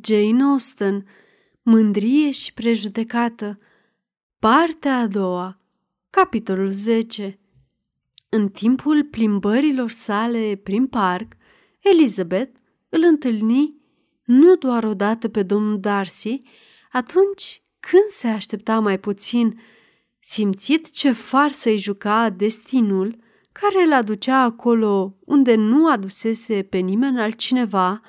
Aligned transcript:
Jane 0.00 0.42
Austen, 0.42 1.06
Mândrie 1.62 2.30
și 2.30 2.52
prejudecată. 2.52 3.58
Partea 4.38 4.98
a 4.98 5.06
doua 5.06 5.60
Capitolul 6.10 6.70
10 6.70 7.38
În 8.28 8.48
timpul 8.48 9.04
plimbărilor 9.04 9.90
sale 9.90 10.60
prin 10.62 10.86
parc, 10.86 11.32
Elizabeth 11.80 12.58
îl 12.88 13.02
întâlni 13.04 13.76
nu 14.24 14.54
doar 14.56 14.84
odată 14.84 15.28
pe 15.28 15.42
domnul 15.42 15.80
Darcy, 15.80 16.38
atunci 16.92 17.62
când 17.80 18.04
se 18.08 18.26
aștepta 18.28 18.78
mai 18.78 18.98
puțin, 18.98 19.60
simțit 20.18 20.90
ce 20.90 21.12
farsă-i 21.12 21.78
juca 21.78 22.30
destinul 22.30 23.16
care 23.52 23.84
îl 23.84 23.92
aducea 23.92 24.42
acolo 24.42 25.16
unde 25.24 25.54
nu 25.54 25.88
adusese 25.88 26.62
pe 26.62 26.78
nimeni 26.78 27.20
altcineva 27.20 28.00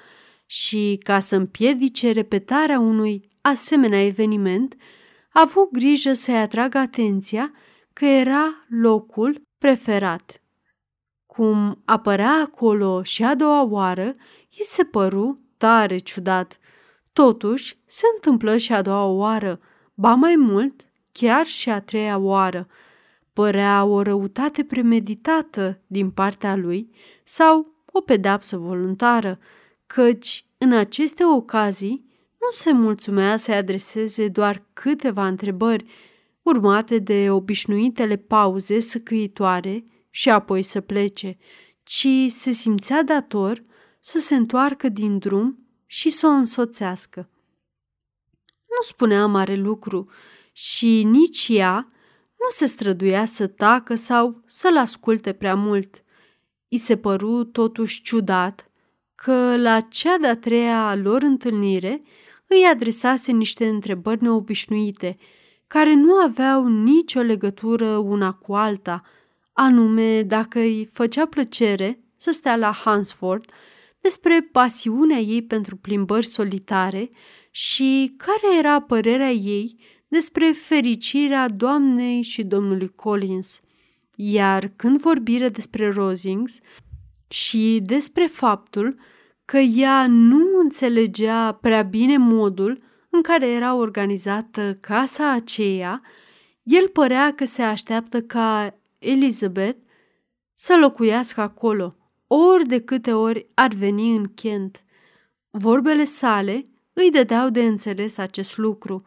și, 0.53 0.99
ca 1.03 1.19
să 1.19 1.35
împiedice 1.35 2.11
repetarea 2.11 2.79
unui 2.79 3.27
asemenea 3.41 4.05
eveniment, 4.05 4.75
a 5.31 5.41
avut 5.41 5.71
grijă 5.71 6.13
să-i 6.13 6.37
atragă 6.37 6.77
atenția 6.77 7.51
că 7.93 8.05
era 8.05 8.65
locul 8.67 9.41
preferat. 9.57 10.41
Cum 11.25 11.81
apărea 11.85 12.31
acolo 12.31 13.03
și 13.03 13.23
a 13.23 13.35
doua 13.35 13.63
oară, 13.63 14.11
i 14.49 14.63
se 14.63 14.83
păru 14.83 15.39
tare 15.57 15.97
ciudat. 15.97 16.59
Totuși, 17.13 17.77
se 17.85 18.05
întâmplă 18.15 18.57
și 18.57 18.73
a 18.73 18.81
doua 18.81 19.05
oară, 19.05 19.59
ba 19.93 20.13
mai 20.13 20.35
mult, 20.35 20.85
chiar 21.11 21.45
și 21.45 21.69
a 21.69 21.81
treia 21.81 22.17
oară. 22.17 22.67
Părea 23.33 23.83
o 23.83 24.01
răutate 24.01 24.63
premeditată 24.63 25.79
din 25.87 26.11
partea 26.11 26.55
lui 26.55 26.89
sau 27.23 27.73
o 27.85 28.01
pedeapsă 28.01 28.57
voluntară, 28.57 29.39
căci 29.93 30.45
în 30.57 30.73
aceste 30.73 31.25
ocazii 31.25 32.05
nu 32.39 32.47
se 32.51 32.71
mulțumea 32.71 33.37
să-i 33.37 33.55
adreseze 33.55 34.27
doar 34.27 34.63
câteva 34.73 35.27
întrebări, 35.27 35.85
urmate 36.41 36.99
de 36.99 37.29
obișnuitele 37.29 38.15
pauze 38.15 38.79
săcăitoare 38.79 39.83
și 40.09 40.29
apoi 40.29 40.61
să 40.61 40.81
plece, 40.81 41.37
ci 41.83 42.07
se 42.27 42.51
simțea 42.51 43.03
dator 43.03 43.61
să 43.99 44.19
se 44.19 44.35
întoarcă 44.35 44.89
din 44.89 45.17
drum 45.17 45.67
și 45.85 46.09
să 46.09 46.27
o 46.27 46.29
însoțească. 46.29 47.29
Nu 48.45 48.81
spunea 48.81 49.25
mare 49.25 49.55
lucru 49.55 50.09
și 50.51 51.03
nici 51.03 51.47
ea 51.49 51.91
nu 52.39 52.49
se 52.49 52.65
străduia 52.65 53.25
să 53.25 53.47
tacă 53.47 53.95
sau 53.95 54.41
să-l 54.45 54.77
asculte 54.77 55.33
prea 55.33 55.55
mult. 55.55 56.03
I 56.67 56.77
se 56.77 56.97
păru 56.97 57.43
totuși 57.43 58.01
ciudat 58.01 58.67
că 59.23 59.57
la 59.57 59.79
cea 59.81 60.17
de-a 60.17 60.35
treia 60.35 60.95
lor 60.95 61.21
întâlnire 61.21 62.01
îi 62.47 62.65
adresase 62.71 63.31
niște 63.31 63.67
întrebări 63.67 64.23
neobișnuite, 64.23 65.17
care 65.67 65.93
nu 65.93 66.13
aveau 66.13 66.67
nicio 66.67 67.21
legătură 67.21 67.97
una 67.97 68.31
cu 68.31 68.53
alta, 68.53 69.01
anume 69.53 70.21
dacă 70.23 70.59
îi 70.59 70.89
făcea 70.93 71.25
plăcere 71.25 71.99
să 72.15 72.31
stea 72.31 72.55
la 72.55 72.71
Hansford, 72.71 73.45
despre 74.01 74.49
pasiunea 74.51 75.17
ei 75.17 75.43
pentru 75.43 75.75
plimbări 75.75 76.25
solitare 76.25 77.09
și 77.51 78.13
care 78.17 78.57
era 78.57 78.81
părerea 78.81 79.31
ei 79.31 79.75
despre 80.07 80.51
fericirea 80.51 81.49
doamnei 81.49 82.21
și 82.21 82.43
domnului 82.43 82.89
Collins. 82.95 83.59
Iar 84.15 84.71
când 84.75 84.99
vorbire 84.99 85.49
despre 85.49 85.89
Rosings 85.89 86.59
și 87.27 87.79
despre 87.83 88.25
faptul 88.25 88.97
că 89.45 89.57
ea 89.57 90.07
nu 90.07 90.59
înțelegea 90.59 91.51
prea 91.51 91.81
bine 91.81 92.17
modul 92.17 92.77
în 93.09 93.21
care 93.21 93.47
era 93.47 93.75
organizată 93.75 94.77
casa 94.81 95.31
aceea, 95.31 96.01
el 96.63 96.87
părea 96.89 97.33
că 97.33 97.45
se 97.45 97.61
așteaptă 97.61 98.21
ca 98.21 98.77
Elizabeth 98.99 99.77
să 100.53 100.77
locuiască 100.81 101.41
acolo, 101.41 101.95
ori 102.27 102.67
de 102.67 102.79
câte 102.79 103.13
ori 103.13 103.47
ar 103.53 103.73
veni 103.73 104.15
în 104.15 104.33
Kent. 104.33 104.83
Vorbele 105.49 106.03
sale 106.03 106.63
îi 106.93 107.11
dădeau 107.11 107.49
de 107.49 107.63
înțeles 107.63 108.17
acest 108.17 108.57
lucru. 108.57 109.03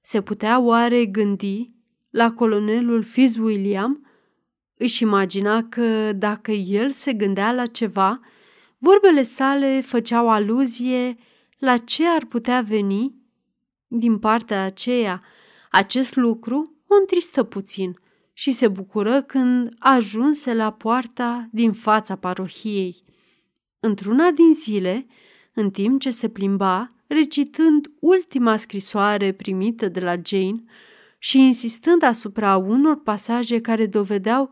Se 0.00 0.20
putea 0.20 0.60
oare 0.60 1.06
gândi 1.06 1.70
la 2.10 2.32
colonelul 2.32 3.02
Fitzwilliam? 3.02 4.06
Își 4.74 5.02
imagina 5.02 5.62
că 5.68 6.12
dacă 6.12 6.50
el 6.50 6.90
se 6.90 7.12
gândea 7.12 7.52
la 7.52 7.66
ceva, 7.66 8.20
Vorbele 8.78 9.22
sale 9.22 9.80
făceau 9.80 10.30
aluzie 10.30 11.16
la 11.58 11.76
ce 11.76 12.08
ar 12.08 12.24
putea 12.24 12.60
veni 12.60 13.14
din 13.86 14.18
partea 14.18 14.62
aceea. 14.62 15.22
Acest 15.70 16.16
lucru 16.16 16.76
o 16.86 16.94
întristă 17.00 17.42
puțin 17.42 17.98
și 18.32 18.52
se 18.52 18.68
bucură 18.68 19.22
când 19.22 19.74
ajunse 19.78 20.54
la 20.54 20.72
poarta 20.72 21.48
din 21.52 21.72
fața 21.72 22.16
parohiei. 22.16 23.02
Într-una 23.80 24.30
din 24.30 24.54
zile, 24.54 25.06
în 25.54 25.70
timp 25.70 26.00
ce 26.00 26.10
se 26.10 26.28
plimba, 26.28 26.86
recitând 27.06 27.90
ultima 28.00 28.56
scrisoare 28.56 29.32
primită 29.32 29.88
de 29.88 30.00
la 30.00 30.14
Jane 30.24 30.62
și 31.18 31.38
insistând 31.38 32.02
asupra 32.02 32.56
unor 32.56 33.02
pasaje 33.02 33.60
care 33.60 33.86
dovedeau 33.86 34.50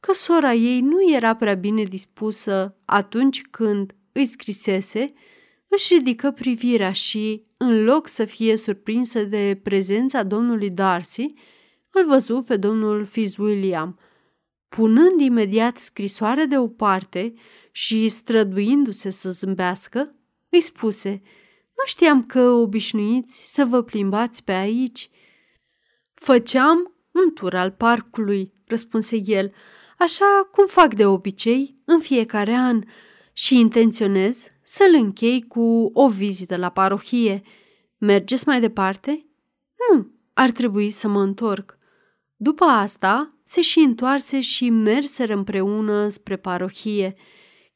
că 0.00 0.12
sora 0.12 0.52
ei 0.52 0.80
nu 0.80 1.12
era 1.14 1.36
prea 1.36 1.54
bine 1.54 1.82
dispusă 1.82 2.76
atunci 2.84 3.42
când 3.42 3.94
îi 4.12 4.26
scrisese, 4.26 5.12
își 5.68 5.94
ridică 5.94 6.30
privirea 6.30 6.92
și, 6.92 7.46
în 7.56 7.84
loc 7.84 8.08
să 8.08 8.24
fie 8.24 8.56
surprinsă 8.56 9.22
de 9.22 9.60
prezența 9.62 10.22
domnului 10.22 10.70
Darcy, 10.70 11.32
îl 11.90 12.06
văzu 12.06 12.42
pe 12.42 12.56
domnul 12.56 13.04
Fitzwilliam. 13.04 13.98
Punând 14.68 15.20
imediat 15.20 15.78
scrisoarea 15.78 16.46
deoparte 16.46 17.34
și 17.72 18.08
străduindu-se 18.08 19.10
să 19.10 19.30
zâmbească, 19.30 20.14
îi 20.48 20.60
spuse, 20.60 21.22
Nu 21.76 21.84
știam 21.84 22.24
că 22.24 22.40
obișnuiți 22.40 23.54
să 23.54 23.64
vă 23.64 23.82
plimbați 23.82 24.44
pe 24.44 24.52
aici." 24.52 25.10
Făceam 26.14 26.94
un 27.12 27.32
tur 27.32 27.54
al 27.54 27.70
parcului," 27.70 28.52
răspunse 28.66 29.20
el, 29.24 29.52
așa 29.98 30.48
cum 30.52 30.66
fac 30.66 30.94
de 30.94 31.06
obicei 31.06 31.74
în 31.84 32.00
fiecare 32.00 32.54
an 32.54 32.82
și 33.32 33.58
intenționez 33.58 34.46
să-l 34.62 34.94
închei 34.94 35.42
cu 35.42 35.90
o 35.92 36.08
vizită 36.08 36.56
la 36.56 36.68
parohie. 36.68 37.42
Mergeți 37.98 38.46
mai 38.46 38.60
departe? 38.60 39.26
Nu, 39.90 40.10
ar 40.34 40.50
trebui 40.50 40.90
să 40.90 41.08
mă 41.08 41.22
întorc. 41.22 41.78
După 42.36 42.64
asta, 42.64 43.34
se 43.42 43.60
și 43.60 43.78
întoarse 43.78 44.40
și 44.40 44.70
merseră 44.70 45.34
împreună 45.34 46.08
spre 46.08 46.36
parohie. 46.36 47.14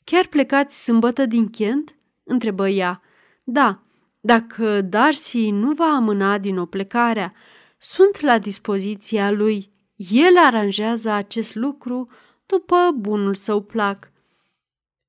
Chiar 0.04 0.26
plecați 0.26 0.82
sâmbătă 0.82 1.26
din 1.26 1.48
Kent? 1.48 1.96
întrebă 2.24 2.68
ea. 2.68 3.02
Da, 3.44 3.82
dacă 4.20 4.80
Darcy 4.80 5.50
nu 5.50 5.72
va 5.72 5.84
amâna 5.84 6.38
din 6.38 6.58
o 6.58 6.66
plecarea, 6.66 7.32
sunt 7.78 8.20
la 8.20 8.38
dispoziția 8.38 9.30
lui 9.30 9.71
el 9.96 10.36
aranjează 10.44 11.10
acest 11.10 11.54
lucru 11.54 12.08
după 12.46 12.76
bunul 12.96 13.34
său 13.34 13.62
plac. 13.62 14.12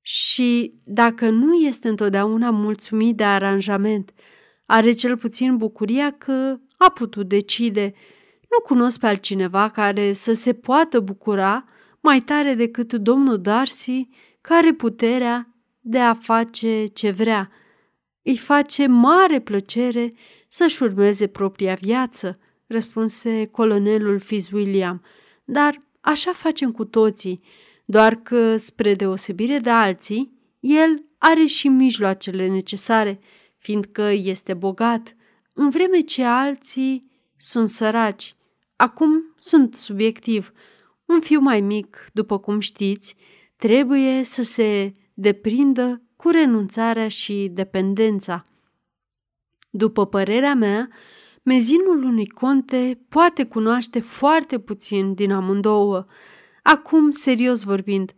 Și 0.01 0.73
dacă 0.83 1.29
nu 1.29 1.53
este 1.53 1.87
întotdeauna 1.87 2.49
mulțumit 2.49 3.15
de 3.15 3.23
aranjament, 3.23 4.13
are 4.65 4.91
cel 4.91 5.17
puțin 5.17 5.57
bucuria 5.57 6.11
că 6.11 6.59
a 6.77 6.89
putut 6.89 7.27
decide. 7.27 7.93
Nu 8.49 8.65
cunosc 8.65 8.99
pe 8.99 9.07
altcineva 9.07 9.69
care 9.69 10.11
să 10.11 10.33
se 10.33 10.53
poată 10.53 10.99
bucura 10.99 11.65
mai 11.99 12.21
tare 12.21 12.53
decât 12.53 12.93
domnul 12.93 13.41
Darcy, 13.41 14.09
care 14.41 14.73
puterea 14.73 15.53
de 15.79 15.99
a 15.99 16.13
face 16.13 16.85
ce 16.85 17.11
vrea. 17.11 17.51
Îi 18.21 18.37
face 18.37 18.87
mare 18.87 19.39
plăcere 19.39 20.11
să-și 20.47 20.83
urmeze 20.83 21.27
propria 21.27 21.73
viață, 21.73 22.39
răspunse 22.73 23.45
colonelul 23.45 24.19
Fitzwilliam, 24.19 25.01
dar 25.43 25.77
așa 26.01 26.31
facem 26.31 26.71
cu 26.71 26.85
toții, 26.85 27.41
doar 27.85 28.15
că, 28.15 28.57
spre 28.57 28.93
deosebire 28.93 29.59
de 29.59 29.69
alții, 29.69 30.33
el 30.59 31.05
are 31.17 31.45
și 31.45 31.67
mijloacele 31.67 32.47
necesare, 32.47 33.19
fiindcă 33.57 34.01
este 34.01 34.53
bogat, 34.53 35.15
în 35.53 35.69
vreme 35.69 35.99
ce 35.99 36.23
alții 36.23 37.11
sunt 37.37 37.67
săraci. 37.67 38.35
Acum 38.75 39.35
sunt 39.39 39.75
subiectiv. 39.75 40.51
Un 41.05 41.19
fiu 41.19 41.39
mai 41.39 41.61
mic, 41.61 42.05
după 42.13 42.39
cum 42.39 42.59
știți, 42.59 43.15
trebuie 43.55 44.23
să 44.23 44.43
se 44.43 44.91
deprindă 45.13 46.01
cu 46.15 46.29
renunțarea 46.29 47.07
și 47.07 47.49
dependența. 47.51 48.41
După 49.69 50.05
părerea 50.05 50.53
mea, 50.53 50.89
mezinul 51.43 52.03
unui 52.03 52.27
conte 52.27 52.99
poate 53.09 53.45
cunoaște 53.45 53.99
foarte 53.99 54.59
puțin 54.59 55.13
din 55.13 55.31
amândouă. 55.31 56.05
Acum, 56.63 57.11
serios 57.11 57.63
vorbind, 57.63 58.13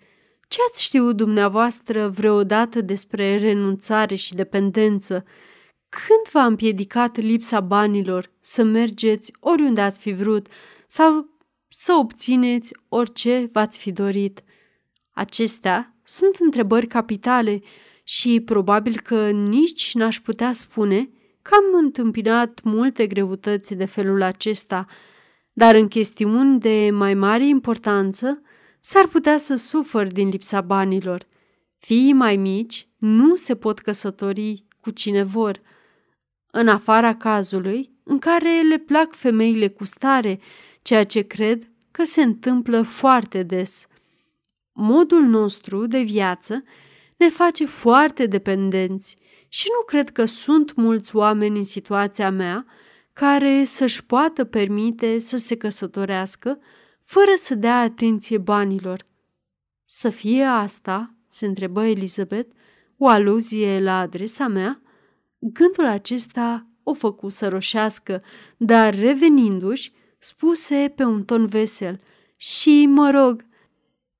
ce 0.48 0.57
ați 0.69 0.83
știut 0.83 1.16
dumneavoastră 1.16 2.07
vreodată 2.07 2.81
despre 2.81 3.38
renunțare 3.38 4.16
și 4.16 4.33
dependență? 4.33 5.25
Când 5.89 6.30
v-a 6.31 6.45
împiedicat 6.45 7.18
lipsa 7.18 7.60
banilor 7.60 8.31
să 8.39 8.63
mergeți 8.63 9.33
oriunde 9.39 9.81
ați 9.81 10.00
fi 10.00 10.13
vrut 10.13 10.48
sau 10.88 11.30
să 11.68 11.94
obțineți 11.94 12.74
orice 12.89 13.50
v-ați 13.51 13.77
fi 13.77 13.92
dorit? 13.92 14.44
Acestea 15.12 15.95
sunt 16.04 16.36
întrebări 16.39 16.88
capitale 16.88 17.62
și 18.04 18.42
probabil 18.45 19.00
că 19.00 19.30
nici 19.30 19.94
n-aș 19.94 20.19
putea 20.19 20.54
spune 20.54 21.10
că 21.46 21.56
am 21.56 21.84
întâmpinat 21.84 22.60
multe 22.64 23.08
greutăți 23.08 23.76
de 23.76 23.86
felul 23.86 24.22
acesta, 24.22 24.86
dar 25.54 25.76
în 25.76 25.88
chestiuni 25.88 26.60
de 26.60 26.90
mai 26.94 27.14
mare 27.14 27.48
importanță 27.48 28.42
s-ar 28.80 29.08
putea 29.08 29.38
să 29.38 29.56
sufăr 29.56 30.08
din 30.08 30.30
lipsa 30.30 30.62
banilor. 30.62 31.28
Fiii 31.78 32.14
mai 32.14 32.38
mici 32.38 32.88
nu 32.98 33.36
se 33.36 33.56
pot 33.56 33.80
căsători 33.80 34.64
cu 34.80 34.90
cine 34.90 35.24
vor. 35.24 35.62
În 36.52 36.68
afara 36.68 37.16
cazului 37.16 37.92
în 38.04 38.20
care 38.20 38.62
le 38.70 38.78
plac 38.78 39.16
femeile 39.16 39.68
cu 39.68 39.86
stare, 39.86 40.40
ceea 40.82 41.04
ce 41.04 41.22
cred 41.22 41.72
că 41.92 42.04
se 42.04 42.22
întâmplă 42.22 42.82
foarte 42.82 43.44
des. 43.44 43.88
Modul 44.72 45.24
nostru 45.24 45.88
de 45.88 46.02
viață 46.02 46.64
ne 47.18 47.30
face 47.30 47.66
foarte 47.66 48.26
dependenți 48.26 49.18
și 49.48 49.68
nu 49.80 49.86
cred 49.86 50.10
că 50.10 50.26
sunt 50.26 50.76
mulți 50.76 51.16
oameni 51.16 51.58
în 51.58 51.64
situația 51.64 52.30
mea 52.32 52.66
care 53.14 53.64
să-și 53.66 54.06
poată 54.06 54.44
permite 54.44 55.18
să 55.18 55.38
se 55.38 55.58
căsătorească 55.58 56.60
fără 57.04 57.32
să 57.38 57.56
dea 57.56 57.80
atenție 57.80 58.38
banilor. 58.38 59.04
Să 59.86 60.10
fie 60.10 60.44
asta, 60.44 61.16
se 61.28 61.46
întrebă 61.46 61.86
Elizabeth, 61.86 62.50
o 62.98 63.08
aluzie 63.08 63.80
la 63.80 64.00
adresa 64.00 64.48
mea? 64.48 64.82
Gândul 65.40 65.86
acesta 65.86 66.68
o 66.84 66.94
făcu 66.94 67.30
să 67.30 67.48
roșească, 67.48 68.24
dar 68.58 68.96
revenindu-și, 68.96 69.92
spuse 70.18 70.94
pe 70.96 71.04
un 71.04 71.24
ton 71.24 71.46
vesel 71.46 72.00
și, 72.36 72.86
mă 72.86 73.10
rog, 73.10 73.46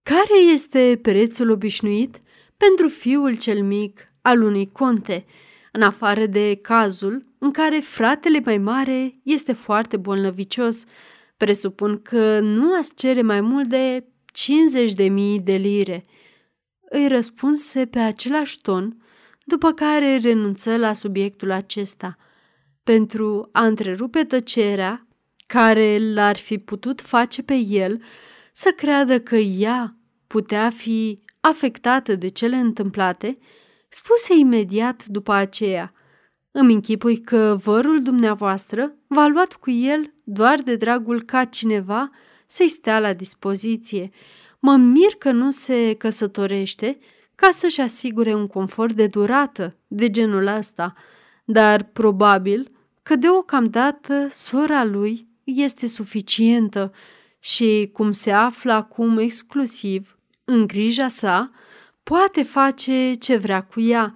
care 0.04 0.40
este 0.54 1.00
prețul 1.02 1.50
obișnuit 1.50 2.18
pentru 2.58 2.88
fiul 2.88 3.38
cel 3.38 3.64
mic 3.64 4.04
al 4.26 4.42
unui 4.42 4.72
conte, 4.72 5.26
în 5.72 5.82
afară 5.82 6.26
de 6.26 6.60
cazul 6.62 7.22
în 7.38 7.52
care 7.52 7.80
fratele 7.80 8.42
mai 8.46 8.58
mare 8.58 9.12
este 9.24 9.54
foarte 9.54 9.98
bolnăvicios. 9.98 10.84
Presupun 11.38 12.02
că 12.02 12.40
nu 12.40 12.74
ați 12.74 12.96
cere 12.96 13.22
mai 13.22 13.42
mult 13.42 13.68
de 13.68 14.06
50 14.26 14.94
de 14.94 15.04
mii 15.04 15.40
de 15.40 15.54
lire. 15.56 16.04
Îi 16.90 17.08
răspunse 17.08 17.86
pe 17.86 18.00
același 18.00 18.62
ton, 18.62 18.98
după 19.44 19.72
care 19.72 20.18
renunță 20.18 20.78
la 20.78 20.94
subiectul 20.94 21.52
acesta. 21.52 22.18
Pentru 22.84 23.50
a 23.52 23.66
întrerupe 23.66 24.24
tăcerea, 24.24 25.08
care 25.48 25.98
l-ar 26.14 26.38
fi 26.38 26.58
putut 26.58 27.02
face 27.02 27.44
pe 27.44 27.56
el 27.56 28.02
să 28.54 28.70
creadă 28.76 29.20
că 29.20 29.36
ea 29.36 29.98
putea 30.28 30.70
fi 30.70 31.20
afectată 31.40 32.16
de 32.16 32.28
cele 32.28 32.56
întâmplate, 32.56 33.38
spuse 33.96 34.34
imediat 34.38 35.06
după 35.06 35.34
aceea, 35.34 35.94
îmi 36.52 36.74
închipui 36.74 37.18
că 37.18 37.58
vărul 37.64 38.02
dumneavoastră 38.02 38.94
v-a 39.08 39.28
luat 39.28 39.54
cu 39.54 39.72
el 39.72 40.14
doar 40.24 40.62
de 40.62 40.76
dragul 40.76 41.22
ca 41.22 41.46
cineva 41.46 42.10
să-i 42.46 42.70
stea 42.70 43.00
la 43.00 43.14
dispoziție. 43.14 44.10
Mă 44.60 44.76
mir 44.76 45.16
că 45.18 45.32
nu 45.32 45.52
se 45.52 45.94
căsătorește 45.94 46.98
ca 47.36 47.50
să-și 47.52 47.82
asigure 47.82 48.34
un 48.34 48.48
confort 48.48 48.94
de 48.94 49.08
durată 49.08 49.76
de 49.88 50.10
genul 50.10 50.48
ăsta, 50.48 50.94
dar 51.46 51.84
probabil 51.84 52.72
că 53.04 53.16
deocamdată 53.16 54.28
sora 54.30 54.84
lui 54.84 55.28
este 55.44 55.88
suficientă 55.88 56.94
și, 57.40 57.90
cum 57.94 58.12
se 58.12 58.32
află 58.32 58.74
acum 58.74 59.18
exclusiv 59.18 60.18
în 60.44 60.68
grija 60.68 61.08
sa, 61.08 61.52
poate 62.06 62.44
face 62.44 63.14
ce 63.14 63.38
vrea 63.38 63.62
cu 63.62 63.82
ea. 63.82 64.16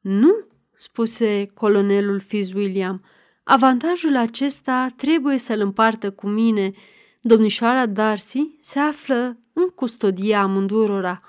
Nu, 0.00 0.46
spuse 0.76 1.46
colonelul 1.54 2.20
Fitzwilliam, 2.20 3.04
avantajul 3.44 4.16
acesta 4.16 4.86
trebuie 4.96 5.38
să-l 5.38 5.60
împartă 5.60 6.10
cu 6.10 6.28
mine. 6.28 6.72
Domnișoara 7.20 7.86
Darcy 7.86 8.56
se 8.60 8.78
află 8.78 9.38
în 9.52 9.68
custodia 9.68 10.40
amândurora. 10.40 11.22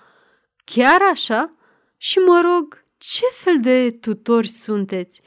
Chiar 0.64 1.02
așa? 1.12 1.50
Și 1.98 2.18
mă 2.18 2.42
rog, 2.44 2.86
ce 2.98 3.26
fel 3.34 3.60
de 3.60 3.92
tutori 3.92 4.48
sunteți? 4.48 5.22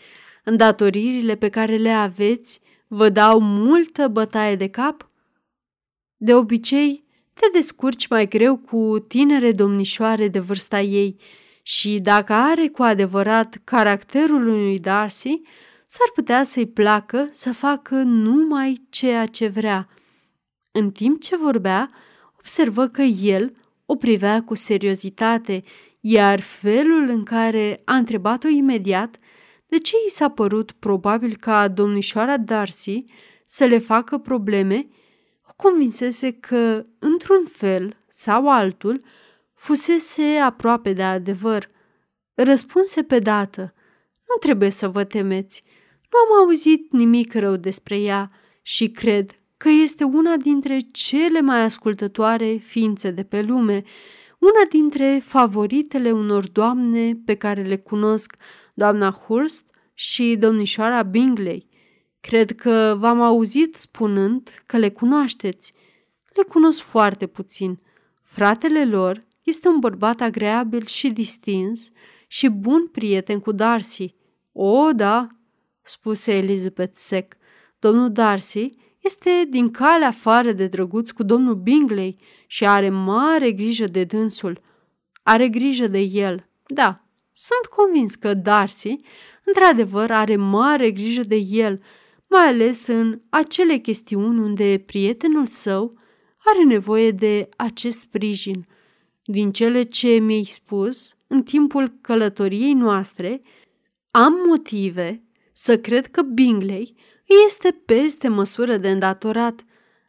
Îndatoririle 0.44 1.36
pe 1.36 1.48
care 1.48 1.76
le 1.76 1.90
aveți 1.90 2.60
vă 2.86 3.08
dau 3.08 3.40
multă 3.40 4.08
bătaie 4.08 4.56
de 4.56 4.68
cap? 4.68 5.06
De 6.16 6.34
obicei, 6.34 7.03
te 7.34 7.46
descurci 7.52 8.06
mai 8.06 8.28
greu 8.28 8.56
cu 8.56 9.04
tinere 9.08 9.52
domnișoare 9.52 10.28
de 10.28 10.38
vârsta 10.38 10.80
ei 10.80 11.16
și 11.62 11.98
dacă 11.98 12.32
are 12.32 12.68
cu 12.68 12.82
adevărat 12.82 13.60
caracterul 13.64 14.48
unui 14.48 14.78
Darcy, 14.78 15.40
s-ar 15.86 16.10
putea 16.14 16.44
să-i 16.44 16.66
placă 16.66 17.28
să 17.30 17.52
facă 17.52 17.94
numai 17.94 18.86
ceea 18.90 19.26
ce 19.26 19.46
vrea. 19.46 19.88
În 20.72 20.90
timp 20.90 21.20
ce 21.20 21.36
vorbea, 21.36 21.90
observă 22.38 22.88
că 22.88 23.02
el 23.02 23.52
o 23.86 23.96
privea 23.96 24.42
cu 24.42 24.54
seriozitate, 24.54 25.62
iar 26.00 26.40
felul 26.40 27.08
în 27.08 27.22
care 27.22 27.80
a 27.84 27.94
întrebat-o 27.94 28.48
imediat 28.48 29.16
de 29.66 29.78
ce 29.78 29.96
i 30.06 30.10
s-a 30.10 30.28
părut 30.28 30.72
probabil 30.72 31.36
ca 31.36 31.68
domnișoara 31.68 32.36
Darcy 32.36 33.04
să 33.44 33.64
le 33.64 33.78
facă 33.78 34.18
probleme, 34.18 34.76
o 34.76 34.90
convinsese 35.56 36.32
că, 36.32 36.84
într-un 36.98 37.46
fel 37.46 37.96
sau 38.08 38.50
altul, 38.50 39.04
fusese 39.54 40.22
aproape 40.22 40.92
de 40.92 41.02
adevăr. 41.02 41.66
Răspunse 42.34 43.02
pe 43.02 43.18
dată, 43.18 43.74
nu 44.28 44.34
trebuie 44.40 44.70
să 44.70 44.88
vă 44.88 45.04
temeți, 45.04 45.62
nu 46.10 46.18
am 46.18 46.44
auzit 46.44 46.92
nimic 46.92 47.34
rău 47.34 47.56
despre 47.56 48.00
ea 48.00 48.30
și 48.62 48.88
cred 48.90 49.30
că 49.56 49.68
este 49.68 50.04
una 50.04 50.36
dintre 50.36 50.78
cele 50.92 51.40
mai 51.40 51.60
ascultătoare 51.62 52.56
ființe 52.56 53.10
de 53.10 53.22
pe 53.22 53.42
lume, 53.42 53.82
una 54.38 54.68
dintre 54.70 55.22
favoritele 55.24 56.10
unor 56.10 56.48
doamne 56.48 57.18
pe 57.24 57.34
care 57.34 57.62
le 57.62 57.76
cunosc, 57.76 58.36
doamna 58.74 59.10
Hurst 59.10 59.64
și 59.94 60.36
domnișoara 60.38 61.02
Bingley. 61.02 61.68
Cred 62.26 62.54
că 62.54 62.96
v-am 62.98 63.20
auzit 63.20 63.74
spunând 63.74 64.62
că 64.66 64.76
le 64.76 64.90
cunoașteți. 64.90 65.72
Le 66.34 66.42
cunosc 66.42 66.80
foarte 66.80 67.26
puțin. 67.26 67.80
Fratele 68.22 68.84
lor 68.84 69.20
este 69.42 69.68
un 69.68 69.78
bărbat 69.78 70.20
agreabil 70.20 70.86
și 70.86 71.10
distins 71.10 71.90
și 72.26 72.48
bun 72.48 72.88
prieten 72.88 73.38
cu 73.38 73.52
Darcy. 73.52 74.14
O, 74.52 74.92
da, 74.92 75.26
spuse 75.82 76.32
Elizabeth 76.32 76.92
sec. 76.94 77.34
Domnul 77.78 78.12
Darcy 78.12 78.70
este 79.00 79.46
din 79.50 79.70
calea 79.70 80.08
afară 80.08 80.52
de 80.52 80.66
drăguț 80.66 81.10
cu 81.10 81.22
domnul 81.22 81.54
Bingley 81.54 82.16
și 82.46 82.66
are 82.66 82.90
mare 82.90 83.52
grijă 83.52 83.86
de 83.86 84.04
dânsul. 84.04 84.60
Are 85.22 85.48
grijă 85.48 85.86
de 85.86 86.00
el. 86.00 86.48
Da, 86.66 87.04
sunt 87.30 87.66
convins 87.70 88.14
că 88.14 88.34
Darcy, 88.34 89.00
într-adevăr, 89.44 90.10
are 90.10 90.36
mare 90.36 90.90
grijă 90.90 91.22
de 91.22 91.36
el, 91.36 91.80
mai 92.36 92.46
ales 92.46 92.86
în 92.86 93.20
acele 93.28 93.76
chestiuni 93.76 94.38
unde 94.38 94.82
prietenul 94.86 95.46
său 95.46 95.92
are 96.38 96.64
nevoie 96.64 97.10
de 97.10 97.48
acest 97.56 97.98
sprijin. 97.98 98.66
Din 99.24 99.52
cele 99.52 99.82
ce 99.82 100.08
mi-ai 100.08 100.42
spus 100.42 101.14
în 101.26 101.42
timpul 101.42 101.98
călătoriei 102.00 102.72
noastre, 102.72 103.40
am 104.10 104.32
motive 104.46 105.22
să 105.52 105.78
cred 105.78 106.06
că 106.06 106.22
Bingley 106.22 106.94
este 107.46 107.70
peste 107.84 108.28
măsură 108.28 108.76
de 108.76 108.90
îndatorat, 108.90 109.64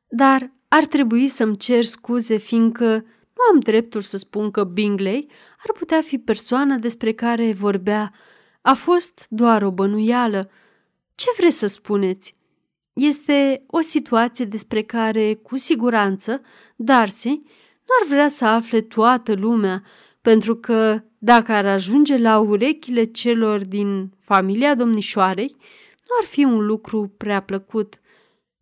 dar 0.08 0.52
ar 0.68 0.86
trebui 0.86 1.28
să-mi 1.28 1.58
cer 1.58 1.84
scuze 1.84 2.38
fiindcă 2.38 2.88
nu 3.36 3.44
am 3.54 3.60
dreptul 3.60 4.02
să 4.02 4.18
spun 4.18 4.52
că 4.52 4.64
Bingley 4.64 5.28
ar 5.68 5.76
putea 5.78 6.02
fi 6.02 6.18
persoana 6.18 6.76
despre 6.76 7.12
care 7.12 7.54
vorbea. 7.54 8.14
A 8.62 8.74
fost 8.74 9.26
doar 9.30 9.62
o 9.62 9.72
bănuială. 9.72 10.50
Ce 11.16 11.28
vreți 11.38 11.58
să 11.58 11.68
spuneți? 11.68 12.36
Este 12.94 13.64
o 13.68 13.80
situație 13.80 14.46
despre 14.46 14.82
care, 14.82 15.34
cu 15.34 15.58
siguranță, 15.58 16.42
Darcy 16.76 17.40
nu 17.86 17.94
ar 18.02 18.08
vrea 18.08 18.30
să 18.30 18.46
afle 18.46 18.82
toată 18.82 19.34
lumea, 19.34 19.84
pentru 20.22 20.56
că, 20.56 21.04
dacă 21.18 21.52
ar 21.52 21.66
ajunge 21.66 22.18
la 22.18 22.40
urechile 22.40 23.04
celor 23.04 23.66
din 23.66 24.12
familia 24.20 24.76
domnișoarei, 24.76 25.56
nu 26.08 26.16
ar 26.22 26.26
fi 26.26 26.44
un 26.44 26.66
lucru 26.66 27.14
prea 27.18 27.42
plăcut. 27.42 28.00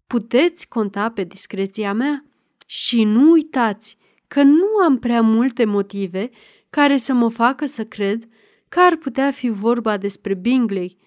Puteți 0.07 0.67
conta 0.67 1.09
pe 1.09 1.23
discreția 1.23 1.93
mea 1.93 2.25
și 2.65 3.03
nu 3.03 3.31
uitați 3.31 3.97
că 4.27 4.41
nu 4.43 4.77
am 4.83 4.99
prea 4.99 5.21
multe 5.21 5.65
motive 5.65 6.29
care 6.69 6.97
să 6.97 7.13
mă 7.13 7.29
facă 7.29 7.65
să 7.65 7.85
cred 7.85 8.27
că 8.69 8.79
ar 8.79 8.95
putea 8.95 9.31
fi 9.31 9.49
vorba 9.49 9.97
despre 9.97 10.33
Bingley. 10.33 10.97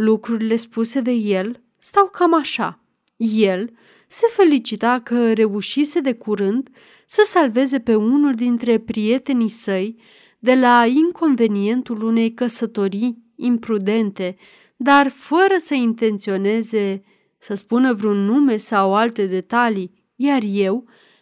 Lucrurile 0.00 0.56
spuse 0.56 1.00
de 1.00 1.10
el 1.10 1.60
stau 1.78 2.08
cam 2.12 2.34
așa. 2.34 2.80
El 3.16 3.70
se 4.06 4.26
felicita 4.36 5.00
că 5.04 5.32
reușise 5.32 6.00
de 6.00 6.12
curând 6.12 6.68
să 7.06 7.22
salveze 7.24 7.80
pe 7.80 7.94
unul 7.94 8.34
dintre 8.34 8.78
prietenii 8.78 9.48
săi 9.48 9.96
de 10.38 10.54
la 10.54 10.86
inconvenientul 10.86 12.02
unei 12.02 12.34
căsătorii 12.34 13.22
imprudente, 13.36 14.36
dar 14.76 15.08
fără 15.08 15.54
să 15.58 15.74
intenționeze 15.74 17.02
să 17.38 17.54
spună 17.54 17.92
vreun 17.92 18.24
nume 18.24 18.56
sau 18.56 18.94
alte 18.94 19.26
detalii, 19.26 20.04
iar 20.14 20.42
eu 20.44 20.74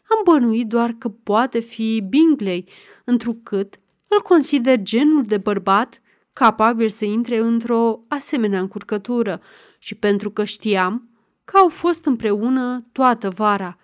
am 0.09 0.21
bănuit 0.25 0.67
doar 0.67 0.93
că 0.99 1.09
poate 1.09 1.59
fi 1.59 2.05
Bingley, 2.09 2.69
întrucât 3.05 3.81
îl 4.09 4.21
consider 4.23 4.83
genul 4.83 5.25
de 5.25 5.37
bărbat 5.37 6.01
capabil 6.39 6.89
să 6.89 7.05
intre 7.05 7.39
într-o 7.39 8.01
asemenea 8.09 8.61
încurcătură 8.61 9.41
și 9.79 9.95
pentru 9.95 10.31
că 10.31 10.45
știam 10.45 11.11
că 11.45 11.57
au 11.57 11.69
fost 11.69 12.05
împreună 12.05 12.87
toată 12.93 13.31
vara. 13.31 13.79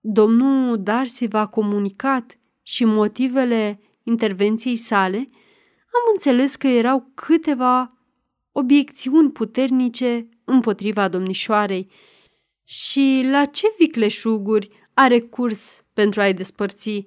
Domnul 0.00 0.82
Darcy 0.82 1.26
v-a 1.26 1.46
comunicat 1.46 2.38
și 2.62 2.84
motivele 2.84 3.80
intervenției 4.02 4.76
sale, 4.76 5.16
am 5.96 6.12
înțeles 6.12 6.56
că 6.56 6.66
erau 6.66 7.10
câteva 7.14 7.88
obiecțiuni 8.52 9.30
puternice 9.30 10.28
împotriva 10.44 11.08
domnișoarei. 11.08 11.90
Și 12.64 13.28
la 13.30 13.44
ce 13.44 13.74
vicleșuguri 13.78 14.68
are 14.94 15.20
curs 15.20 15.84
pentru 15.92 16.20
a-i 16.20 16.34
despărți? 16.34 17.06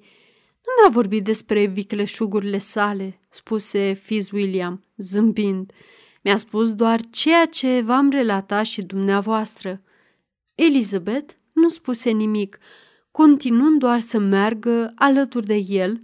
Nu 0.67 0.81
mi-a 0.81 0.91
vorbit 0.91 1.23
despre 1.23 1.65
vicleșugurile 1.65 2.57
sale, 2.57 3.19
spuse 3.29 3.93
Fitzwilliam, 3.93 4.81
zâmbind. 4.97 5.71
Mi-a 6.23 6.37
spus 6.37 6.73
doar 6.73 6.99
ceea 7.09 7.45
ce 7.45 7.81
v-am 7.81 8.09
relatat 8.09 8.65
și 8.65 8.81
dumneavoastră. 8.81 9.81
Elizabeth 10.55 11.33
nu 11.53 11.69
spuse 11.69 12.09
nimic, 12.09 12.57
continuând 13.11 13.79
doar 13.79 13.99
să 13.99 14.19
meargă 14.19 14.91
alături 14.95 15.45
de 15.45 15.55
el, 15.55 15.97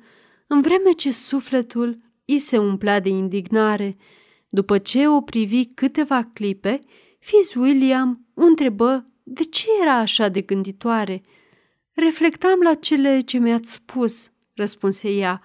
în 0.48 0.62
vreme 0.62 0.92
ce 0.92 1.12
sufletul 1.12 1.98
îi 2.26 2.40
se 2.40 2.58
umplea 2.58 3.00
de 3.00 3.10
indignare. 3.10 3.96
După 4.50 4.78
ce 4.78 5.08
o 5.08 5.22
privi 5.22 5.66
câteva 5.66 6.30
clipe, 6.34 6.80
Fitzwilliam 7.20 8.28
o 8.34 8.44
întrebă 8.44 9.08
de 9.24 9.44
ce 9.44 9.66
era 9.82 9.98
așa 9.98 10.28
de 10.28 10.42
gânditoare. 10.42 11.22
Reflectam 11.92 12.62
la 12.62 12.74
cele 12.74 13.20
ce 13.20 13.38
mi-ați 13.38 13.72
spus, 13.72 14.32
răspunse 14.56 15.10
ea. 15.10 15.42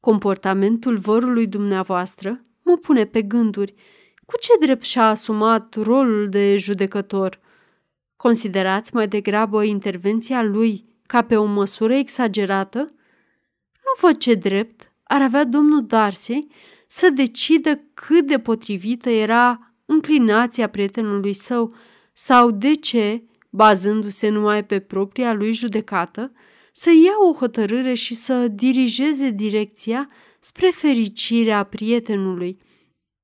Comportamentul 0.00 0.98
vărului 0.98 1.46
dumneavoastră 1.46 2.40
mă 2.62 2.76
pune 2.76 3.04
pe 3.04 3.22
gânduri. 3.22 3.74
Cu 4.26 4.38
ce 4.40 4.52
drept 4.60 4.82
și-a 4.82 5.08
asumat 5.08 5.74
rolul 5.74 6.28
de 6.28 6.56
judecător? 6.56 7.40
Considerați 8.16 8.94
mai 8.94 9.08
degrabă 9.08 9.62
intervenția 9.62 10.42
lui 10.42 10.84
ca 11.06 11.22
pe 11.22 11.36
o 11.36 11.44
măsură 11.44 11.94
exagerată? 11.94 12.78
Nu 13.72 14.08
văd 14.08 14.16
ce 14.16 14.34
drept 14.34 14.92
ar 15.02 15.22
avea 15.22 15.44
domnul 15.44 15.86
Darcy 15.86 16.46
să 16.86 17.10
decidă 17.10 17.80
cât 17.94 18.26
de 18.26 18.38
potrivită 18.38 19.10
era 19.10 19.72
înclinația 19.84 20.68
prietenului 20.68 21.32
său 21.32 21.74
sau 22.12 22.50
de 22.50 22.74
ce, 22.74 23.22
bazându-se 23.50 24.28
numai 24.28 24.64
pe 24.64 24.78
propria 24.80 25.32
lui 25.32 25.52
judecată, 25.52 26.32
să 26.78 26.90
ia 26.90 27.12
o 27.30 27.34
hotărâre 27.34 27.94
și 27.94 28.14
să 28.14 28.48
dirigeze 28.48 29.30
direcția 29.30 30.08
spre 30.40 30.70
fericirea 30.74 31.64
prietenului. 31.64 32.58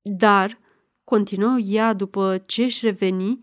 Dar, 0.01 0.59
continuă 1.03 1.57
ea 1.57 1.93
după 1.93 2.43
ce 2.45 2.63
își 2.63 2.85
reveni, 2.85 3.39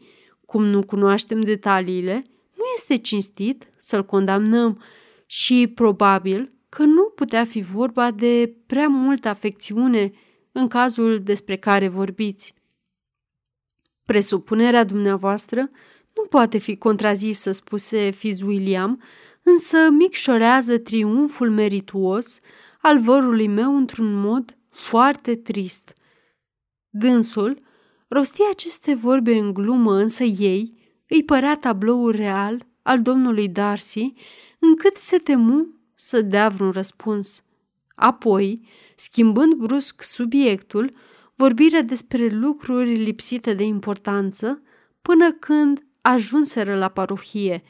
cum 0.46 0.64
nu 0.64 0.82
cunoaștem 0.82 1.40
detaliile, 1.40 2.22
nu 2.56 2.62
este 2.74 2.96
cinstit 2.96 3.68
să-l 3.80 4.04
condamnăm 4.04 4.82
și 5.26 5.72
probabil 5.74 6.52
că 6.68 6.82
nu 6.82 7.12
putea 7.14 7.44
fi 7.44 7.60
vorba 7.60 8.10
de 8.10 8.54
prea 8.66 8.88
multă 8.88 9.28
afecțiune 9.28 10.12
în 10.52 10.68
cazul 10.68 11.22
despre 11.22 11.56
care 11.56 11.88
vorbiți. 11.88 12.54
Presupunerea 14.04 14.84
dumneavoastră 14.84 15.70
nu 16.14 16.26
poate 16.28 16.58
fi 16.58 16.76
contrazisă, 16.76 17.50
spuse 17.50 18.10
Fitzwilliam, 18.10 19.02
însă 19.42 19.90
micșorează 19.90 20.78
triumful 20.78 21.50
merituos 21.50 22.38
al 22.80 23.00
vărului 23.00 23.46
meu 23.46 23.76
într-un 23.76 24.14
mod 24.14 24.56
foarte 24.68 25.34
trist. 25.36 25.92
Dânsul 26.88 27.56
rostia 28.08 28.44
aceste 28.50 28.94
vorbe 28.94 29.38
în 29.38 29.52
glumă, 29.52 29.94
însă 29.94 30.24
ei 30.24 30.80
îi 31.08 31.24
părea 31.24 31.56
tabloul 31.56 32.10
real 32.10 32.66
al 32.82 33.02
domnului 33.02 33.48
Darcy, 33.48 34.12
încât 34.58 34.96
se 34.96 35.18
temu 35.18 35.66
să 35.94 36.22
dea 36.22 36.48
vreun 36.48 36.70
răspuns. 36.70 37.44
Apoi, 37.94 38.66
schimbând 38.96 39.54
brusc 39.54 40.02
subiectul, 40.02 40.90
vorbire 41.34 41.80
despre 41.80 42.28
lucruri 42.28 42.96
lipsite 42.96 43.54
de 43.54 43.62
importanță, 43.64 44.62
până 45.02 45.32
când 45.32 45.86
ajunseră 46.00 46.76
la 46.76 46.88
parohie. 46.88 47.62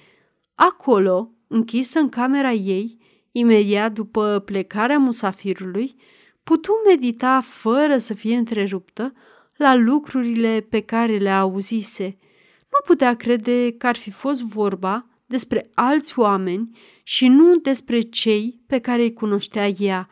Acolo, 0.54 1.30
închisă 1.52 1.98
în 1.98 2.08
camera 2.08 2.52
ei, 2.52 2.98
imediat 3.32 3.92
după 3.92 4.42
plecarea 4.44 4.98
musafirului, 4.98 5.94
putu 6.42 6.72
medita 6.86 7.40
fără 7.40 7.98
să 7.98 8.14
fie 8.14 8.36
întreruptă 8.36 9.12
la 9.56 9.74
lucrurile 9.74 10.66
pe 10.68 10.80
care 10.80 11.16
le 11.16 11.30
auzise. 11.30 12.16
Nu 12.60 12.78
putea 12.84 13.14
crede 13.14 13.72
că 13.72 13.86
ar 13.86 13.96
fi 13.96 14.10
fost 14.10 14.42
vorba 14.42 15.06
despre 15.26 15.70
alți 15.74 16.18
oameni 16.18 16.78
și 17.02 17.28
nu 17.28 17.56
despre 17.56 18.00
cei 18.00 18.60
pe 18.66 18.78
care 18.78 19.02
îi 19.02 19.12
cunoștea 19.12 19.68
ea. 19.68 20.08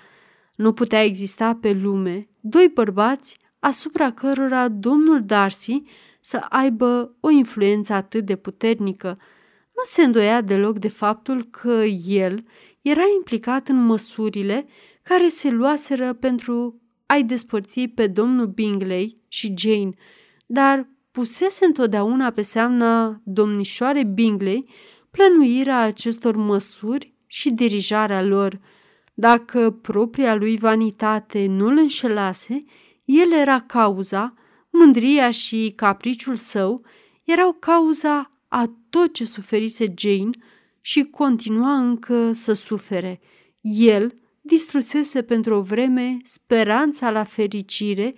Nu 0.55 0.73
putea 0.73 1.05
exista 1.05 1.55
pe 1.55 1.73
lume 1.73 2.29
doi 2.41 2.71
bărbați 2.75 3.39
asupra 3.59 4.11
cărora 4.11 4.69
domnul 4.69 5.23
Darcy 5.25 5.83
să 6.21 6.37
aibă 6.49 7.17
o 7.21 7.31
influență 7.31 7.93
atât 7.93 8.25
de 8.25 8.37
puternică. 8.37 9.19
Nu 9.81 9.87
se 9.87 10.03
îndoia 10.03 10.41
deloc 10.41 10.79
de 10.79 10.89
faptul 10.89 11.45
că 11.45 11.85
el 12.07 12.45
era 12.83 13.03
implicat 13.17 13.69
în 13.69 13.85
măsurile 13.85 14.67
care 15.03 15.29
se 15.29 15.51
luaseră 15.51 16.13
pentru 16.13 16.81
a-i 17.07 17.25
despărți 17.25 17.81
pe 17.81 18.07
domnul 18.07 18.47
Bingley 18.47 19.21
și 19.29 19.55
Jane, 19.57 19.91
dar 20.47 20.89
pusese 21.11 21.65
întotdeauna 21.65 22.31
pe 22.31 22.43
seamna 22.43 23.21
domnișoare 23.25 24.05
Bingley 24.05 24.69
plănuirea 25.11 25.81
acestor 25.81 26.37
măsuri 26.37 27.15
și 27.27 27.51
dirijarea 27.51 28.23
lor. 28.23 28.61
Dacă 29.15 29.71
propria 29.71 30.35
lui 30.35 30.57
vanitate 30.57 31.47
nu 31.47 31.67
îl 31.67 31.77
înșelase, 31.77 32.65
el 33.05 33.33
era 33.33 33.61
cauza, 33.61 34.35
mândria 34.71 35.31
și 35.31 35.73
capriciul 35.77 36.37
său 36.37 36.85
erau 37.25 37.53
cauza 37.53 38.29
a 38.49 38.80
tot 38.91 39.13
ce 39.13 39.25
suferise 39.25 39.95
Jane 39.97 40.31
și 40.81 41.03
continua 41.03 41.75
încă 41.75 42.33
să 42.33 42.53
sufere. 42.53 43.21
El 43.61 44.15
distrusese 44.41 45.23
pentru 45.23 45.55
o 45.55 45.61
vreme 45.61 46.17
speranța 46.25 47.11
la 47.11 47.25
fericire 47.25 48.15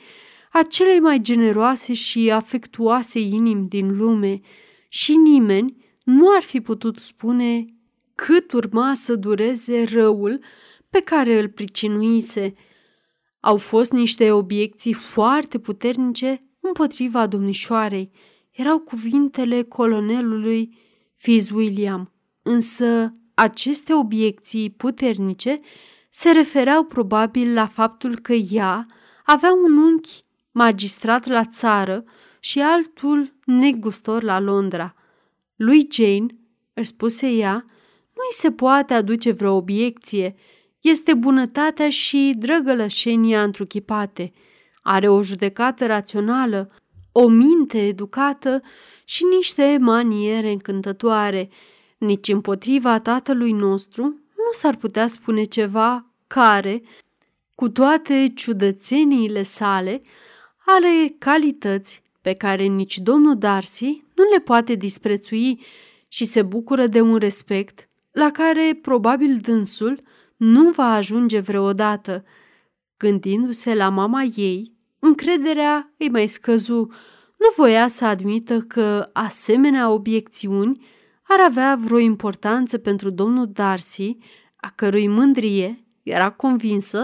a 0.53 0.63
celei 0.63 1.01
mai 1.01 1.21
generoase 1.21 1.93
și 1.93 2.31
afectuoase 2.31 3.21
inimi 3.21 3.69
din 3.69 3.97
lume 3.97 4.41
și 4.89 5.17
nimeni 5.17 5.77
nu 6.05 6.35
ar 6.35 6.43
fi 6.43 6.61
putut 6.61 6.99
spune 6.99 7.65
cât 8.15 8.53
urma 8.53 8.95
să 8.95 9.15
dureze 9.15 9.85
răul 9.85 10.41
pe 10.91 11.01
care 11.01 11.39
îl 11.39 11.49
pricinuise. 11.49 12.55
Au 13.41 13.57
fost 13.57 13.93
niște 13.93 14.31
obiecții 14.33 14.93
foarte 14.93 15.59
puternice 15.59 16.39
împotriva 16.61 17.27
domnișoarei. 17.27 18.11
Erau 18.53 18.79
cuvintele 18.79 19.63
colonelului 19.63 20.79
Fitzwilliam, 21.17 22.13
însă 22.43 23.13
aceste 23.35 23.95
obiecții 23.95 24.71
puternice 24.71 25.57
se 26.09 26.31
refereau 26.31 26.85
probabil 26.85 27.53
la 27.53 27.67
faptul 27.67 28.19
că 28.19 28.33
ea 28.33 28.87
avea 29.25 29.53
un 29.53 29.77
unchi 29.77 30.25
magistrat 30.51 31.27
la 31.27 31.45
țară 31.45 32.05
și 32.41 32.61
altul 32.61 33.35
negustor 33.45 34.23
la 34.23 34.41
Londra. 34.41 34.95
Lui 35.57 35.89
Jane, 35.91 36.27
își 36.75 36.89
spuse 36.89 37.29
ea, 37.31 37.65
nu-i 38.15 38.33
se 38.37 38.51
poate 38.51 38.95
aduce 38.95 39.31
vreo 39.31 39.55
obiecție, 39.55 40.35
este 40.81 41.15
bunătatea 41.15 41.91
și 41.91 42.35
drăgălășenia 42.39 43.43
întruchipate. 43.43 44.33
Are 44.83 45.09
o 45.09 45.23
judecată 45.23 45.87
rațională, 45.87 46.67
o 47.13 47.29
minte 47.29 47.87
educată 47.87 48.63
și 49.05 49.25
niște 49.25 49.79
maniere 49.81 50.51
încântătoare. 50.51 51.49
Nici 51.99 52.29
împotriva 52.29 53.01
tatălui 53.01 53.53
nostru 53.53 54.03
nu 54.37 54.53
s-ar 54.53 54.77
putea 54.77 55.07
spune 55.07 55.43
ceva 55.43 56.07
care, 56.27 56.83
cu 57.55 57.69
toate 57.69 58.33
ciudățeniile 58.35 59.43
sale, 59.43 60.01
are 60.67 61.15
calități 61.19 62.03
pe 62.21 62.33
care 62.33 62.65
nici 62.65 62.99
domnul 62.99 63.39
Darcy 63.39 64.05
nu 64.15 64.25
le 64.33 64.41
poate 64.41 64.75
disprețui 64.75 65.61
și 66.09 66.25
se 66.25 66.43
bucură 66.43 66.87
de 66.87 67.01
un 67.01 67.17
respect 67.17 67.89
la 68.11 68.31
care 68.31 68.79
probabil 68.83 69.37
dânsul 69.37 69.99
nu 70.37 70.71
va 70.71 70.95
ajunge 70.95 71.39
vreodată. 71.39 72.25
Gândindu-se 72.97 73.75
la 73.75 73.89
mama 73.89 74.23
ei, 74.23 74.72
încrederea 75.05 75.93
îi 75.99 76.09
mai 76.09 76.27
scăzu, 76.27 76.91
nu 77.39 77.53
voia 77.57 77.89
să 77.89 78.05
admită 78.05 78.61
că 78.61 79.11
asemenea 79.13 79.91
obiecțiuni 79.91 80.87
ar 81.23 81.41
avea 81.41 81.79
vreo 81.85 81.99
importanță 81.99 82.79
pentru 82.79 83.11
domnul 83.11 83.49
Darcy, 83.53 84.17
a 84.57 84.73
cărui 84.75 85.09
mândrie, 85.09 85.75
era 86.03 86.31
convinsă, 86.31 86.99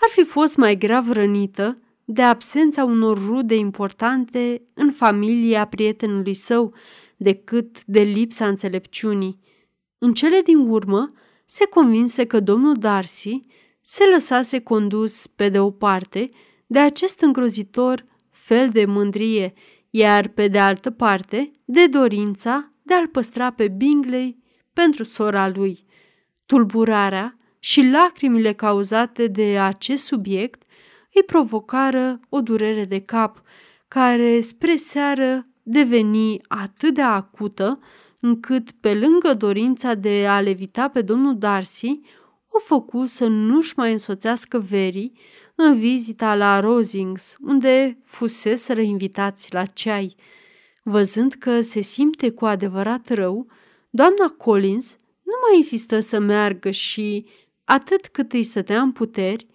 ar 0.00 0.10
fi 0.10 0.24
fost 0.24 0.56
mai 0.56 0.76
grav 0.76 1.12
rănită 1.12 1.74
de 2.04 2.22
absența 2.22 2.84
unor 2.84 3.18
rude 3.26 3.54
importante 3.54 4.64
în 4.74 4.92
familia 4.92 5.64
prietenului 5.64 6.34
său 6.34 6.74
decât 7.16 7.84
de 7.84 8.00
lipsa 8.00 8.46
înțelepciunii. 8.46 9.40
În 9.98 10.12
cele 10.12 10.40
din 10.40 10.58
urmă, 10.58 11.06
se 11.44 11.66
convinse 11.66 12.24
că 12.24 12.40
domnul 12.40 12.74
Darcy 12.74 13.40
se 13.80 14.04
lăsase 14.12 14.60
condus, 14.60 15.26
pe 15.26 15.48
de 15.48 15.58
o 15.58 15.70
parte, 15.70 16.26
de 16.74 16.80
acest 16.80 17.20
îngrozitor 17.20 18.04
fel 18.30 18.68
de 18.68 18.84
mândrie, 18.84 19.52
iar 19.90 20.28
pe 20.28 20.48
de 20.48 20.58
altă 20.58 20.90
parte, 20.90 21.50
de 21.64 21.86
dorința 21.86 22.72
de 22.82 22.94
a-l 22.94 23.06
păstra 23.06 23.50
pe 23.50 23.68
Bingley 23.68 24.38
pentru 24.72 25.04
sora 25.04 25.48
lui. 25.48 25.86
Tulburarea 26.46 27.36
și 27.58 27.82
lacrimile 27.82 28.52
cauzate 28.52 29.26
de 29.26 29.58
acest 29.58 30.04
subiect 30.04 30.62
îi 31.12 31.22
provocară 31.22 32.20
o 32.28 32.40
durere 32.40 32.84
de 32.84 33.00
cap, 33.00 33.42
care 33.88 34.40
spre 34.40 34.76
seară 34.76 35.46
deveni 35.62 36.40
atât 36.48 36.94
de 36.94 37.02
acută, 37.02 37.78
încât, 38.20 38.70
pe 38.70 38.94
lângă 38.94 39.34
dorința 39.34 39.94
de 39.94 40.26
a 40.28 40.40
levita 40.40 40.88
pe 40.88 41.02
domnul 41.02 41.38
Darcy, 41.38 42.00
o 42.48 42.58
făcu 42.58 43.04
să 43.04 43.26
nu-și 43.26 43.72
mai 43.76 43.92
însoțească 43.92 44.58
verii 44.58 45.12
în 45.54 45.78
vizita 45.78 46.34
la 46.34 46.60
Rosings, 46.60 47.36
unde 47.40 47.98
fuseseră 48.04 48.80
invitați 48.80 49.52
la 49.52 49.64
ceai. 49.64 50.16
Văzând 50.82 51.32
că 51.32 51.60
se 51.60 51.80
simte 51.80 52.30
cu 52.30 52.44
adevărat 52.44 53.08
rău, 53.08 53.46
doamna 53.90 54.28
Collins 54.38 54.96
nu 55.22 55.32
mai 55.48 55.56
insistă 55.56 56.00
să 56.00 56.18
meargă 56.18 56.70
și, 56.70 57.26
atât 57.64 58.06
cât 58.06 58.32
îi 58.32 58.42
stătea 58.42 58.80
în 58.80 58.92
puteri, 58.92 59.46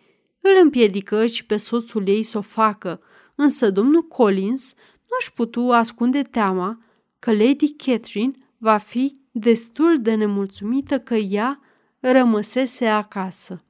îl 0.42 0.52
împiedică 0.62 1.26
și 1.26 1.46
pe 1.46 1.58
soțul 1.58 2.08
ei 2.08 2.24
să 2.24 2.38
o 2.38 2.42
facă, 2.42 3.02
însă 3.36 3.72
domnul 3.72 4.02
Collins 4.02 4.74
nu-și 5.10 5.34
putu 5.34 5.70
ascunde 5.70 6.22
teama 6.22 6.84
că 7.20 7.32
Lady 7.32 7.74
Catherine 7.76 8.34
va 8.58 8.78
fi 8.78 9.22
destul 9.32 10.02
de 10.02 10.16
nemulțumită 10.16 11.00
că 11.00 11.16
ea 11.16 11.60
rămăsese 12.00 12.86
acasă. 12.86 13.64